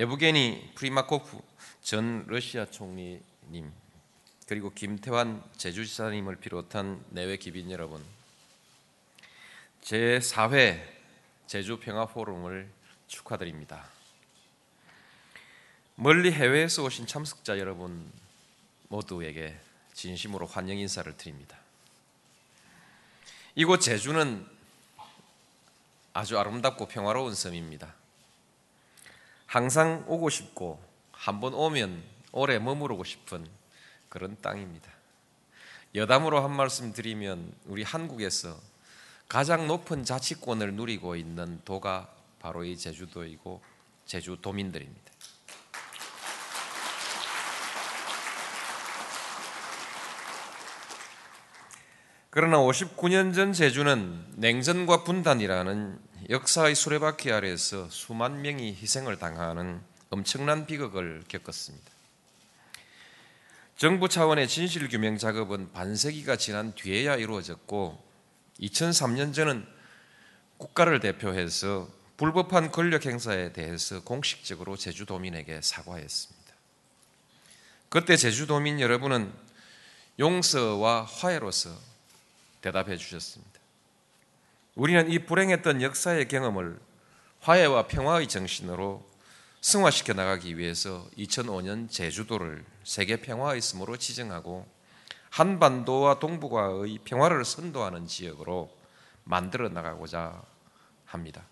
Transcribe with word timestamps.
에브게니 0.00 0.74
프리마코프 0.76 1.40
전 1.82 2.24
러시아 2.28 2.66
총리님 2.66 3.72
그리고 4.46 4.72
김태환 4.72 5.42
제주지사님을 5.56 6.36
비롯한 6.36 7.04
내외 7.10 7.36
귀빈 7.36 7.72
여러분 7.72 8.00
제4회 9.82 10.80
제주평화포럼을 11.48 12.68
축하드립니다. 13.08 13.88
멀리 15.96 16.30
해외에서 16.30 16.84
오신 16.84 17.08
참석자 17.08 17.58
여러분 17.58 18.08
모두에게 18.88 19.58
진심으로 19.94 20.46
환영 20.46 20.78
인사를 20.78 21.16
드립니다. 21.16 21.58
이곳 23.56 23.80
제주는 23.80 24.46
아주 26.12 26.38
아름답고 26.38 26.86
평화로운 26.86 27.34
섬입니다. 27.34 27.94
항상 29.48 30.04
오고 30.06 30.28
싶고 30.28 30.78
한번 31.10 31.54
오면 31.54 32.02
오래 32.32 32.58
머무르고 32.58 33.02
싶은 33.02 33.46
그런 34.10 34.36
땅입니다. 34.42 34.92
여담으로 35.94 36.42
한 36.42 36.54
말씀 36.54 36.92
드리면 36.92 37.54
우리 37.64 37.82
한국에서 37.82 38.54
가장 39.26 39.66
높은 39.66 40.04
자치권을 40.04 40.74
누리고 40.74 41.16
있는 41.16 41.62
도가 41.64 42.12
바로 42.38 42.62
이 42.62 42.76
제주도이고 42.76 43.62
제주도민들입니다. 44.04 45.12
그러나 52.28 52.58
59년 52.58 53.34
전 53.34 53.54
제주는 53.54 54.24
냉전과 54.36 55.04
분단이라는 55.04 56.07
역사의 56.28 56.74
수레바퀴 56.74 57.32
아래에서 57.32 57.88
수만 57.88 58.42
명이 58.42 58.74
희생을 58.74 59.18
당하는 59.18 59.80
엄청난 60.10 60.66
비극을 60.66 61.22
겪었습니다. 61.26 61.90
정부 63.78 64.10
차원의 64.10 64.46
진실 64.46 64.90
규명 64.90 65.16
작업은 65.16 65.72
반세기가 65.72 66.36
지난 66.36 66.74
뒤에야 66.74 67.16
이루어졌고 67.16 68.04
2003년 68.60 69.32
전은 69.32 69.66
국가를 70.58 71.00
대표해서 71.00 71.88
불법한 72.18 72.72
권력 72.72 73.06
행사에 73.06 73.54
대해서 73.54 74.02
공식적으로 74.02 74.76
제주도민에게 74.76 75.62
사과했습니다. 75.62 76.54
그때 77.88 78.18
제주도민 78.18 78.80
여러분은 78.80 79.32
용서와 80.18 81.04
화해로서 81.04 81.70
대답해 82.60 82.98
주셨습니다. 82.98 83.57
우리는 84.78 85.10
이 85.10 85.18
불행했던 85.18 85.82
역사의 85.82 86.28
경험을 86.28 86.78
화해와 87.40 87.88
평화의 87.88 88.28
정신으로 88.28 89.04
승화시켜 89.60 90.12
나가기 90.12 90.56
위해서 90.56 91.04
2005년 91.18 91.90
제주도를 91.90 92.64
세계 92.84 93.16
평화의 93.16 93.60
섬으로 93.60 93.96
지정하고 93.96 94.68
한반도와 95.30 96.20
동북아의 96.20 97.00
평화를 97.04 97.44
선도하는 97.44 98.06
지역으로 98.06 98.70
만들어 99.24 99.68
나가고자 99.68 100.40
합니다. 101.06 101.42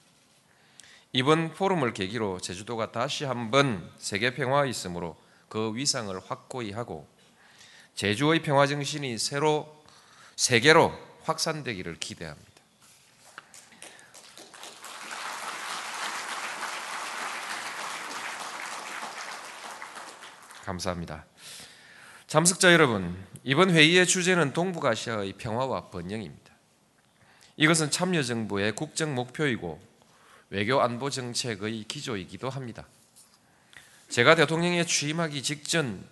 이번 1.12 1.52
포럼을 1.52 1.94
계기로 1.94 2.38
제주도가 2.38 2.92
다시 2.92 3.24
한번 3.24 3.90
세계 3.98 4.34
평화의 4.34 4.72
섬으로 4.72 5.16
그 5.48 5.74
위상을 5.74 6.16
확고히 6.28 6.70
하고 6.70 7.08
제주의 7.96 8.40
평화 8.42 8.68
정신이 8.68 9.18
새로 9.18 9.82
세계로 10.36 10.96
확산되기를 11.24 11.96
기대합니다. 11.96 12.55
감사합니다. 20.66 21.24
참석자 22.26 22.72
여러분, 22.72 23.16
이번 23.44 23.70
회의의 23.70 24.04
주제는 24.04 24.52
동북아시아의 24.52 25.34
평화와 25.34 25.90
번영입니다. 25.90 26.52
이것은 27.56 27.92
참여정부의 27.92 28.72
국정 28.74 29.14
목표이고 29.14 29.80
외교 30.50 30.80
안보 30.80 31.08
정책의 31.08 31.84
기조이기도 31.84 32.50
합니다. 32.50 32.84
제가 34.08 34.34
대통령에 34.34 34.84
취임하기 34.84 35.40
직전 35.44 36.04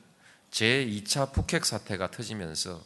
제2차 0.52 1.32
북핵 1.32 1.64
사태가 1.64 2.12
터지면서 2.12 2.80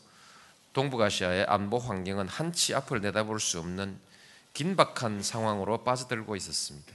동북아시아의 0.72 1.44
안보 1.48 1.78
환경은 1.78 2.28
한치 2.28 2.74
앞을 2.74 3.02
내다볼 3.02 3.40
수 3.40 3.58
없는 3.58 3.98
긴박한 4.54 5.22
상황으로 5.22 5.84
빠져들고 5.84 6.34
있었습니다. 6.34 6.92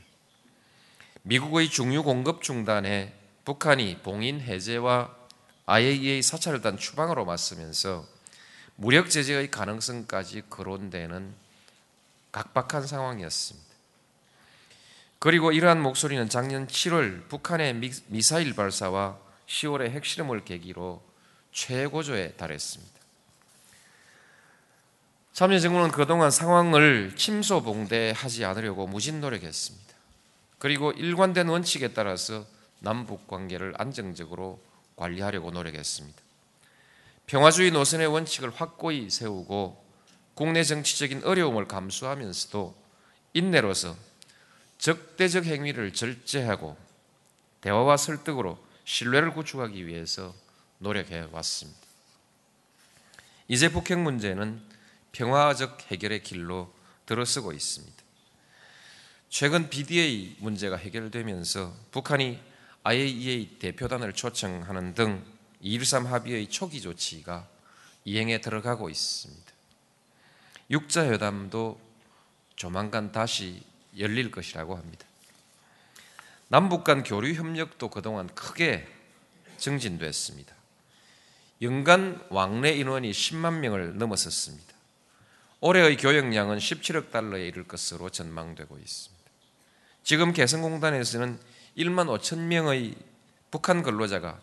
미국의 1.21 1.69
중유 1.69 2.01
공급 2.03 2.41
중단에 2.41 3.22
북한이 3.45 3.99
봉인 4.03 4.39
해제와 4.41 5.13
IAEA 5.65 6.21
사찰단 6.21 6.77
추방으로 6.77 7.25
맞서면서 7.25 8.05
무력 8.75 9.09
제재의 9.09 9.51
가능성까지 9.51 10.43
거론되는 10.49 11.33
각박한 12.31 12.87
상황이었습니다. 12.87 13.73
그리고 15.19 15.51
이러한 15.51 15.81
목소리는 15.81 16.27
작년 16.27 16.67
7월 16.67 17.27
북한의 17.29 17.79
미사일 18.07 18.55
발사와 18.55 19.17
10월의 19.47 19.91
핵실험을 19.91 20.43
계기로 20.43 21.01
최고조에 21.51 22.33
달했습니다. 22.33 22.93
참여정부는 25.33 25.91
그동안 25.91 26.29
상황을 26.29 27.15
침소봉대하지 27.15 28.45
않으려고 28.45 28.85
무진 28.87 29.21
노력했습니다. 29.21 29.93
그리고 30.59 30.91
일관된 30.91 31.47
원칙에 31.47 31.89
따라서 31.89 32.45
남북 32.83 33.27
관계를 33.27 33.73
안정적으로 33.77 34.61
관리하려고 34.97 35.51
노력했습니다. 35.51 36.21
평화주의 37.25 37.71
노선의 37.71 38.07
원칙을 38.07 38.51
확고히 38.51 39.09
세우고 39.09 39.81
국내 40.35 40.63
정치적인 40.63 41.23
어려움을 41.23 41.67
감수하면서도 41.67 42.75
인내로서 43.33 43.95
적대적 44.79 45.45
행위를 45.45 45.93
절제하고 45.93 46.77
대화와 47.61 47.95
설득으로 47.95 48.61
신뢰를 48.83 49.33
구축하기 49.33 49.87
위해서 49.87 50.35
노력해 50.79 51.29
왔습니다. 51.31 51.79
이제 53.47 53.71
북핵 53.71 53.97
문제는 53.99 54.61
평화적 55.13 55.89
해결의 55.89 56.21
길로 56.21 56.73
들어서고 57.05 57.53
있습니다. 57.53 57.95
최근 59.29 59.69
BDA 59.69 60.35
문제가 60.39 60.75
해결되면서 60.75 61.73
북한이 61.91 62.52
IAEA 62.83 63.59
대표단을 63.59 64.13
초청하는 64.13 64.93
등 64.93 65.25
2.13 65.63 66.05
합의의 66.05 66.49
초기 66.49 66.81
조치가 66.81 67.47
이행에 68.05 68.41
들어가고 68.41 68.89
있습니다. 68.89 69.51
육자 70.69 71.09
회담도 71.09 71.79
조만간 72.55 73.11
다시 73.11 73.63
열릴 73.97 74.31
것이라고 74.31 74.75
합니다. 74.75 75.05
남북 76.49 76.83
간 76.83 77.03
교류 77.03 77.33
협력도 77.33 77.89
그동안 77.89 78.27
크게 78.27 78.87
증진됐습니다. 79.57 80.53
연간 81.61 82.21
왕래 82.29 82.71
인원이 82.71 83.11
10만 83.11 83.59
명을 83.59 83.97
넘어섰습니다. 83.97 84.73
올해의 85.61 85.95
교역량은 85.95 86.57
17억 86.57 87.11
달러에 87.11 87.47
이를 87.47 87.63
것으로 87.63 88.09
전망되고 88.09 88.77
있습니다. 88.77 89.23
지금 90.03 90.33
개성공단에서는 90.33 91.39
1만 91.77 92.07
5천 92.07 92.39
명의 92.39 92.95
북한 93.51 93.83
근로자가 93.83 94.39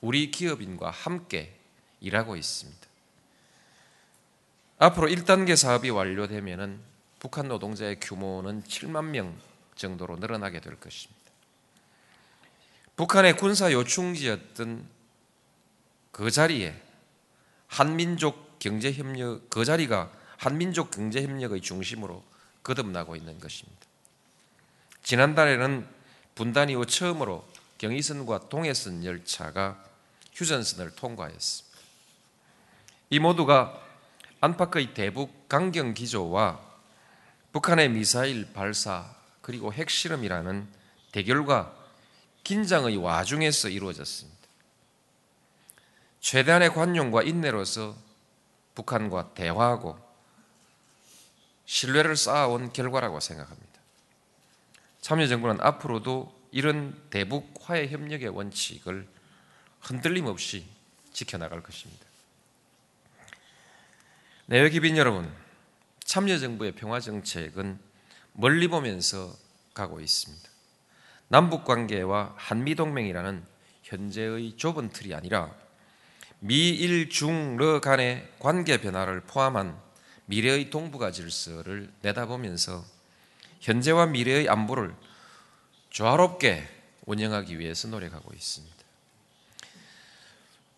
우리 0.00 0.30
기업인과 0.30 0.90
함께 0.90 1.54
일하고 2.00 2.36
있습니다. 2.36 2.80
앞으로 4.78 5.08
1단계 5.08 5.54
사업이 5.54 5.90
완료되면 5.90 6.80
북한 7.20 7.46
노동자의 7.46 8.00
규모는 8.00 8.64
7만 8.64 9.04
명 9.06 9.38
정도로 9.76 10.16
늘어나게 10.16 10.60
될 10.60 10.78
것입니다. 10.78 11.22
북한의 12.96 13.36
군사 13.36 13.72
요충지였던 13.72 14.84
그 16.10 16.30
자리에 16.30 16.74
한민족 17.68 18.58
경제 18.58 18.92
협력 18.92 19.48
그 19.48 19.64
자리가 19.64 20.12
한민족 20.36 20.90
경제 20.90 21.22
협력의 21.22 21.60
중심으로 21.60 22.22
거듭나고 22.62 23.16
있는 23.16 23.38
것입니다. 23.38 23.86
지난달에는 25.02 25.86
분단 26.34 26.70
이후 26.70 26.86
처음으로 26.86 27.46
경의선과 27.78 28.48
동해선 28.48 29.04
열차가 29.04 29.82
휴전선을 30.32 30.94
통과했습니다. 30.96 31.78
이 33.10 33.18
모두가 33.18 33.80
안팎의 34.40 34.94
대북 34.94 35.48
강경 35.48 35.94
기조와 35.94 36.60
북한의 37.52 37.90
미사일 37.90 38.52
발사 38.52 39.14
그리고 39.42 39.72
핵실험이라는 39.72 40.68
대결과 41.12 41.76
긴장의 42.44 42.96
와중에서 42.96 43.68
이루어졌습니다. 43.68 44.38
최대한의 46.20 46.72
관용과 46.72 47.22
인내로서 47.22 47.96
북한과 48.74 49.34
대화하고 49.34 49.98
신뢰를 51.66 52.16
쌓아온 52.16 52.72
결과라고 52.72 53.20
생각합니다. 53.20 53.71
참여정부는 55.02 55.60
앞으로도 55.60 56.32
이런 56.52 56.96
대북 57.10 57.54
화해 57.60 57.88
협력의 57.88 58.28
원칙을 58.28 59.06
흔들림 59.80 60.26
없이 60.26 60.64
지켜나갈 61.12 61.62
것입니다. 61.62 62.06
내외 64.46 64.70
기빈 64.70 64.96
여러분, 64.96 65.30
참여정부의 66.04 66.72
평화 66.72 67.00
정책은 67.00 67.78
멀리 68.32 68.68
보면서 68.68 69.34
가고 69.74 70.00
있습니다. 70.00 70.48
남북 71.28 71.64
관계와 71.64 72.34
한미 72.36 72.74
동맹이라는 72.74 73.44
현재의 73.82 74.56
좁은 74.56 74.90
틀이 74.90 75.14
아니라 75.14 75.52
미일 76.38 77.08
중러 77.08 77.80
간의 77.80 78.30
관계 78.38 78.80
변화를 78.80 79.22
포함한 79.22 79.76
미래의 80.26 80.70
동북아 80.70 81.10
질서를 81.10 81.90
내다보면서 82.02 82.84
현재와 83.62 84.06
미래의 84.06 84.48
안보를 84.48 84.94
조화롭게 85.90 86.68
운영하기 87.06 87.58
위해서 87.58 87.88
노력하고 87.88 88.34
있습니다. 88.34 88.76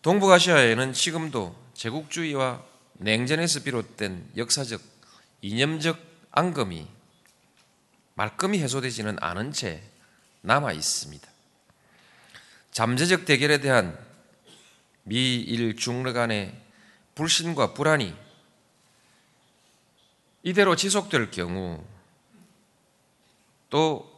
동북아시아에는 0.03 0.93
지금도 0.93 1.55
제국주의와 1.73 2.63
냉전에서 2.93 3.63
비롯된 3.63 4.33
역사적 4.37 4.81
이념적 5.41 5.99
앙금이 6.31 6.87
말끔히 8.13 8.59
해소되지는 8.59 9.17
않은 9.19 9.51
채 9.51 9.81
남아 10.41 10.71
있습니다. 10.73 11.27
잠재적 12.71 13.25
대결에 13.25 13.59
대한 13.59 13.97
미일 15.03 15.75
중러 15.75 16.13
간의 16.13 16.55
불신과 17.15 17.73
불안이 17.73 18.13
이대로 20.43 20.75
지속될 20.75 21.31
경우 21.31 21.83
또 23.75 24.09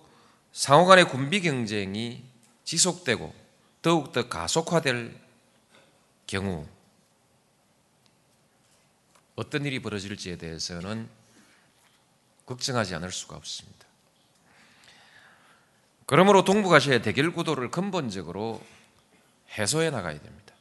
상호 0.53 0.85
간의 0.85 1.09
군비 1.09 1.41
경쟁이 1.41 2.23
지속되고 2.63 3.33
더욱더 3.81 4.29
가속화될 4.29 5.19
경우 6.27 6.67
어떤 9.35 9.65
일이 9.65 9.81
벌어질지에 9.81 10.35
대해서는 10.35 11.09
걱정하지 12.45 12.93
않을 12.93 13.11
수가 13.11 13.35
없습니다. 13.35 13.87
그러므로 16.05 16.43
동북아시아의 16.43 17.01
대결 17.01 17.33
구도를 17.33 17.71
근본적으로 17.71 18.61
해소해 19.57 19.89
나가야 19.89 20.19
됩니다. 20.21 20.53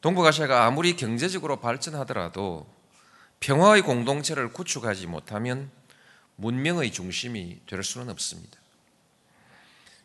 동북아시아가 0.00 0.64
아무리 0.64 0.96
경제적으로 0.96 1.60
발전하더라도 1.60 2.66
평화의 3.40 3.82
공동체를 3.82 4.54
구축하지 4.54 5.06
못하면 5.06 5.70
문명의 6.36 6.92
중심이 6.92 7.60
될 7.66 7.82
수는 7.82 8.08
없습니다. 8.10 8.58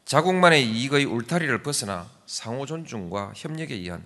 자국만의 0.05 0.65
이익의 0.65 1.05
울타리를 1.05 1.61
벗어나 1.61 2.09
상호 2.25 2.65
존중과 2.65 3.33
협력에 3.35 3.75
의한 3.75 4.05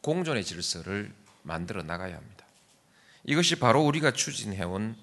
공존의 0.00 0.44
질서를 0.44 1.12
만들어 1.42 1.82
나가야 1.82 2.16
합니다. 2.16 2.46
이것이 3.24 3.58
바로 3.58 3.82
우리가 3.82 4.12
추진해온 4.12 4.96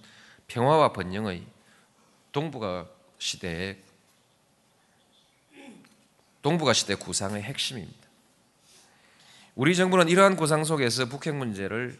평화와 0.48 0.94
번영의 0.94 1.46
동북아 2.32 2.88
시대의 3.18 3.78
동북아 6.42 6.74
시대 6.74 6.96
구상의 6.96 7.44
핵심입니다. 7.44 8.00
우리 9.56 9.76
정부는 9.76 10.08
이러한 10.08 10.36
구상 10.36 10.64
속에서 10.64 11.06
북핵 11.06 11.36
문제를 11.36 12.00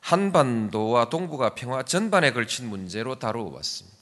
한반도와 0.00 1.08
동북아 1.08 1.54
평화 1.54 1.82
전반에 1.82 2.32
걸친 2.32 2.68
문제로 2.68 3.18
다루어 3.18 3.50
왔습니다. 3.54 3.98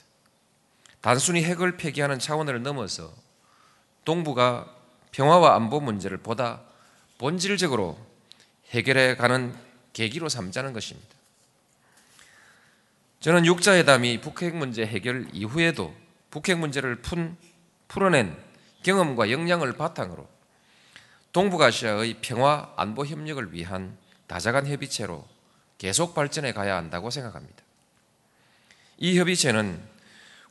단순히 1.00 1.44
핵을 1.44 1.76
폐기하는 1.76 2.18
차원을 2.18 2.62
넘어서 2.62 3.12
동북아 4.04 4.66
평화와 5.12 5.54
안보 5.54 5.80
문제를 5.80 6.18
보다 6.18 6.62
본질적으로 7.18 7.98
해결해 8.70 9.16
가는 9.16 9.54
계기로 9.92 10.28
삼자는 10.28 10.72
것입니다. 10.72 11.08
저는 13.20 13.46
육자회담이 13.46 14.20
북핵 14.20 14.54
문제 14.56 14.86
해결 14.86 15.28
이후에도 15.32 15.94
북핵 16.30 16.58
문제를 16.58 17.02
푼, 17.02 17.36
풀어낸 17.88 18.36
경험과 18.82 19.30
역량을 19.30 19.72
바탕으로 19.72 20.28
동북아시아의 21.32 22.18
평화 22.20 22.72
안보 22.76 23.04
협력을 23.04 23.52
위한 23.52 23.96
다자간 24.26 24.66
협의체로 24.66 25.26
계속 25.78 26.14
발전해 26.14 26.52
가야 26.52 26.76
한다고 26.76 27.10
생각합니다. 27.10 27.62
이 28.98 29.18
협의체는 29.18 29.80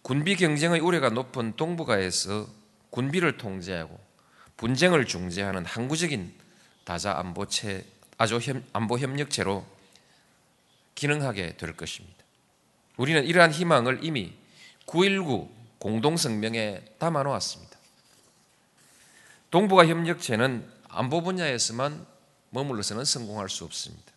군비 0.01 0.37
경쟁의 0.37 0.79
우려가 0.79 1.09
높은 1.09 1.55
동북아에서 1.57 2.47
군비를 2.89 3.37
통제하고 3.37 3.99
분쟁을 4.55 5.05
중재하는 5.05 5.65
항구적인 5.65 6.33
다자 6.85 7.17
안보체 7.19 7.85
아주 8.17 8.39
안보 8.73 8.97
협력체로 8.97 9.65
기능하게 10.95 11.57
될 11.57 11.73
것입니다. 11.75 12.17
우리는 12.95 13.23
이러한 13.23 13.51
희망을 13.51 13.99
이미 14.01 14.33
9.19 14.87 15.49
공동성명에 15.79 16.83
담아 16.97 17.23
놓았습니다. 17.23 17.77
동북아 19.51 19.85
협력체는 19.85 20.67
안보 20.89 21.21
분야에서만 21.21 22.05
머물러서는 22.49 23.05
성공할 23.05 23.49
수 23.49 23.65
없습니다. 23.65 24.16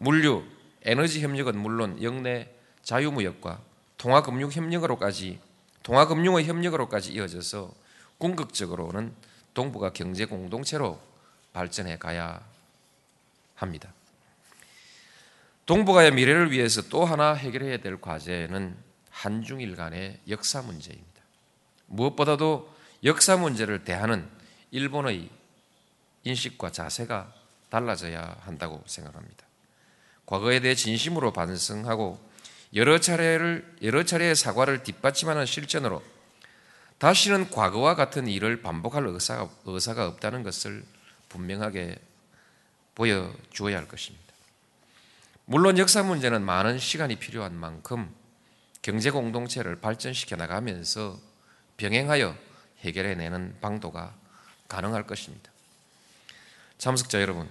물류, 0.00 0.44
에너지 0.82 1.20
협력은 1.20 1.58
물론 1.58 2.00
영내 2.02 2.48
자유무역과 2.82 3.60
통화금융 3.98 4.50
협력으로까지 4.52 5.40
통화금융의 5.82 6.46
협력으로까지 6.46 7.12
이어져서 7.14 7.74
궁극적으로는 8.18 9.12
동북아 9.54 9.90
경제 9.92 10.24
공동체로 10.24 11.00
발전해 11.52 11.98
가야 11.98 12.40
합니다. 13.56 13.92
동북아의 15.66 16.12
미래를 16.12 16.52
위해서 16.52 16.82
또 16.82 17.04
하나 17.04 17.34
해결해야 17.34 17.78
될 17.78 18.00
과제는 18.00 18.76
한중일 19.10 19.74
간의 19.74 20.20
역사 20.28 20.62
문제입니다. 20.62 21.22
무엇보다도 21.86 22.72
역사 23.02 23.36
문제를 23.36 23.82
대하는 23.82 24.28
일본의 24.70 25.28
인식과 26.22 26.70
자세가 26.70 27.34
달라져야 27.68 28.36
한다고 28.42 28.82
생각합니다. 28.86 29.47
과거에 30.28 30.60
대해 30.60 30.74
진심으로 30.74 31.32
반성하고 31.32 32.20
여러 32.74 33.00
차례를 33.00 33.76
여러 33.80 34.02
차례의 34.02 34.36
사과를 34.36 34.82
뒷받침하는 34.82 35.46
실전으로 35.46 36.02
다시는 36.98 37.48
과거와 37.48 37.94
같은 37.94 38.28
일을 38.28 38.60
반복할 38.60 39.06
의사가, 39.06 39.48
의사가 39.64 40.06
없다는 40.06 40.42
것을 40.42 40.84
분명하게 41.30 41.96
보여주어야 42.94 43.78
할 43.78 43.88
것입니다. 43.88 44.26
물론 45.46 45.78
역사 45.78 46.02
문제는 46.02 46.42
많은 46.42 46.78
시간이 46.78 47.16
필요한 47.16 47.54
만큼 47.54 48.14
경제 48.82 49.10
공동체를 49.10 49.80
발전시켜 49.80 50.36
나가면서 50.36 51.18
병행하여 51.78 52.36
해결해내는 52.80 53.60
방도가 53.62 54.14
가능할 54.68 55.06
것입니다. 55.06 55.50
참석자 56.76 57.22
여러분, 57.22 57.48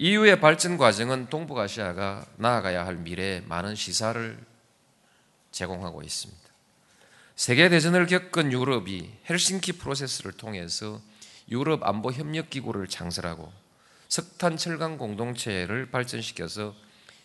이후의 0.00 0.38
발전 0.38 0.76
과정은 0.76 1.28
동북아시아가 1.28 2.24
나아가야 2.36 2.86
할 2.86 2.94
미래에 2.94 3.40
많은 3.40 3.74
시사를 3.74 4.38
제공하고 5.50 6.04
있습니다. 6.04 6.40
세계대전을 7.34 8.06
겪은 8.06 8.52
유럽이 8.52 9.10
헬싱키 9.28 9.72
프로세스를 9.72 10.34
통해서 10.34 11.00
유럽 11.50 11.82
안보 11.82 12.12
협력 12.12 12.48
기구를 12.48 12.86
창설하고 12.86 13.52
석탄 14.08 14.56
철강 14.56 14.98
공동체를 14.98 15.90
발전시켜서 15.90 16.76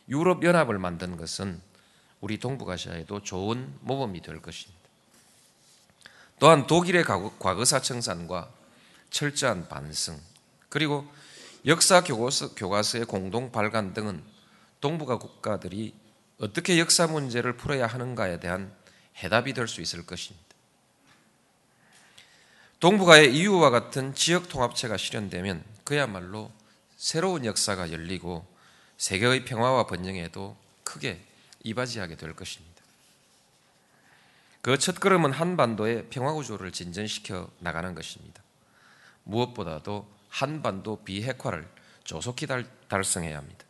유럽 0.10 0.44
연합을 0.44 0.80
만든 0.80 1.16
것은 1.16 1.62
우리 2.22 2.40
동북아시아에도 2.40 3.22
좋은 3.22 3.72
모범이 3.82 4.22
될 4.24 4.42
것입니다. 4.42 4.82
또한 6.40 6.66
독일의 6.66 7.04
과거사 7.04 7.82
청산과 7.82 8.52
철저한 9.12 9.70
반성 9.70 10.20
그리고 10.70 11.08
역사 11.66 12.04
교과서, 12.04 12.56
교과서의 12.56 13.06
공동 13.06 13.52
발간 13.52 13.94
등은 13.94 14.24
동북아 14.82 15.18
국가들이 15.18 15.94
어떻게 16.40 16.78
역사 16.78 17.08
문제를 17.08 17.56
풀어야 17.56 17.88
하는가에 17.88 18.40
대한 18.40 18.76
해답이 19.18 19.54
될 19.54 19.68
수 19.68 19.82
있을 19.82 20.06
것입니다. 20.06 20.44
동북아의 22.80 23.34
이유와 23.34 23.70
같은 23.70 24.14
지역 24.14 24.50
통합체가 24.50 24.98
실현되면 24.98 25.64
그야말로 25.86 26.52
새로운 26.98 27.46
역사가 27.46 27.94
열리고 27.94 28.46
세계의 28.98 29.46
평화와 29.46 29.88
번영에도 29.88 30.58
크게 30.84 31.24
이바지하게 31.64 32.18
될 32.18 32.36
것입니다. 32.36 32.74
그 34.62 34.78
첫걸음은 34.78 35.32
한반도의 35.32 36.08
평화 36.10 36.34
구조를 36.34 36.74
진전시켜 36.74 37.50
나가는 37.60 37.96
것입니다. 37.96 38.42
무엇보다도 39.24 40.13
한반도 40.34 41.04
비핵화를 41.04 41.70
조속히 42.04 42.48
달, 42.48 42.66
달성해야 42.88 43.38
합니다. 43.38 43.66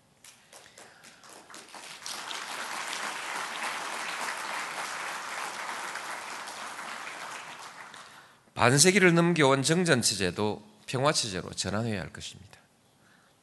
반세기를 8.54 9.14
넘겨온 9.14 9.62
정전체제도 9.62 10.66
평화체제로 10.88 11.52
전환해야 11.52 12.00
할 12.00 12.14
것입니다. 12.14 12.60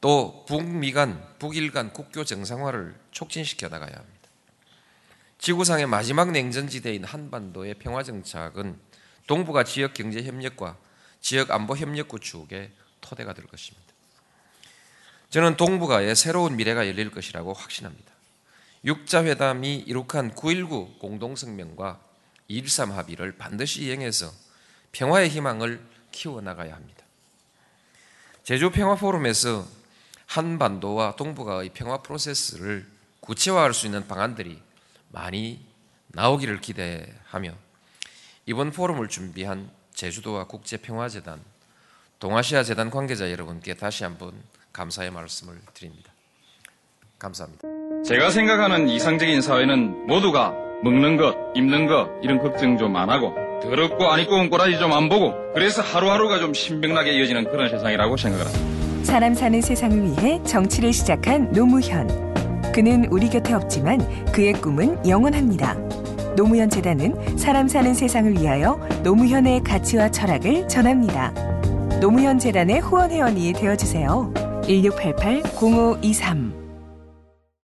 또 0.00 0.46
북미 0.48 0.92
간, 0.92 1.22
북일 1.38 1.72
간 1.72 1.92
국교 1.92 2.24
정상화를 2.24 2.98
촉진시켜 3.10 3.68
나가야 3.68 3.96
합니다. 3.96 4.30
지구상의 5.36 5.86
마지막 5.86 6.30
냉전지대인 6.30 7.04
한반도의 7.04 7.74
평화정착은 7.74 8.80
동북아 9.26 9.64
지역 9.64 9.92
경제 9.92 10.22
협력과 10.22 10.78
지역 11.20 11.50
안보 11.50 11.76
협력 11.76 12.08
구축의 12.08 12.72
토대가 13.10 13.34
될 13.34 13.46
것입니다. 13.46 13.92
저는 15.30 15.56
동북아의 15.56 16.14
새로운 16.16 16.56
미래가 16.56 16.86
열릴 16.86 17.10
것이라고 17.10 17.52
확신합니다. 17.52 18.10
육자회담이 18.84 19.78
이룩한 19.86 20.34
9.19 20.34 20.98
공동성명과 20.98 22.00
2.13 22.48 22.92
합의를 22.92 23.36
반드시 23.36 23.84
이행해서 23.84 24.32
평화의 24.92 25.28
희망을 25.28 25.84
키워나가야 26.12 26.74
합니다. 26.74 27.04
제주평화포럼에서 28.44 29.66
한반도와 30.26 31.16
동북아의 31.16 31.70
평화 31.74 32.02
프로세스를 32.02 32.86
구체화할 33.20 33.74
수 33.74 33.86
있는 33.86 34.06
방안들이 34.08 34.60
많이 35.08 35.64
나오기를 36.08 36.60
기대하며 36.60 37.54
이번 38.46 38.72
포럼을 38.72 39.08
준비한 39.08 39.70
제주도와 39.94 40.46
국제평화재단, 40.46 41.44
동아시아 42.20 42.62
재단 42.62 42.90
관계자 42.90 43.30
여러분께 43.30 43.74
다시 43.74 44.04
한번 44.04 44.32
감사의 44.72 45.10
말씀을 45.10 45.54
드립니다. 45.74 46.12
감사합니다. 47.18 47.66
제가 48.04 48.30
생각하는 48.30 48.88
이상적인 48.88 49.40
사회는 49.40 50.06
모두가 50.06 50.54
먹는 50.82 51.16
것, 51.16 51.34
입는 51.54 51.86
것 51.86 52.08
이런 52.22 52.38
걱정 52.38 52.78
좀 52.78 52.94
안 52.96 53.10
하고 53.10 53.34
더럽고 53.62 54.06
안 54.10 54.20
입고 54.20 54.34
온 54.36 54.48
꼬라지 54.50 54.78
좀 54.78 54.92
안 54.92 55.08
보고 55.08 55.32
그래서 55.54 55.82
하루하루가 55.82 56.38
좀 56.38 56.54
신명나게 56.54 57.12
이어지는 57.12 57.44
그런 57.50 57.68
세상이라고 57.70 58.16
생각을 58.16 58.46
합니다. 58.46 59.04
사람 59.04 59.34
사는 59.34 59.60
세상을 59.60 60.02
위해 60.04 60.42
정치를 60.44 60.92
시작한 60.92 61.50
노무현. 61.52 62.06
그는 62.72 63.06
우리 63.10 63.28
곁에 63.28 63.52
없지만 63.54 63.98
그의 64.32 64.52
꿈은 64.54 65.06
영원합니다. 65.08 65.74
노무현 66.36 66.70
재단은 66.70 67.36
사람 67.36 67.66
사는 67.66 67.92
세상을 67.92 68.32
위하여 68.40 68.76
노무현의 69.02 69.62
가치와 69.64 70.10
철학을 70.10 70.68
전합니다. 70.68 71.49
노무현 72.00 72.38
재단의 72.38 72.80
후원 72.80 73.10
회원이 73.10 73.52
되어 73.52 73.76
주세요. 73.76 74.32
1688 74.66 75.42
0523 76.00 76.69